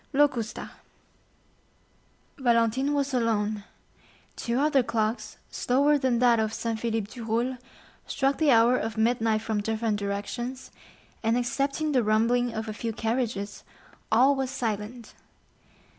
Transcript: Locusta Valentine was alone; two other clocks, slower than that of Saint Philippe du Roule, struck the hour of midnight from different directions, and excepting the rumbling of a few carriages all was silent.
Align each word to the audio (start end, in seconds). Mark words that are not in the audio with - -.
Locusta 0.13 0.71
Valentine 2.39 2.91
was 2.91 3.13
alone; 3.13 3.65
two 4.35 4.57
other 4.59 4.81
clocks, 4.81 5.37
slower 5.51 5.95
than 5.99 6.17
that 6.17 6.39
of 6.39 6.55
Saint 6.55 6.79
Philippe 6.79 7.13
du 7.13 7.23
Roule, 7.23 7.59
struck 8.07 8.39
the 8.39 8.49
hour 8.49 8.75
of 8.79 8.97
midnight 8.97 9.43
from 9.43 9.61
different 9.61 9.99
directions, 9.99 10.71
and 11.21 11.37
excepting 11.37 11.91
the 11.91 12.01
rumbling 12.01 12.51
of 12.51 12.67
a 12.67 12.73
few 12.73 12.91
carriages 12.91 13.63
all 14.11 14.33
was 14.35 14.49
silent. 14.49 15.13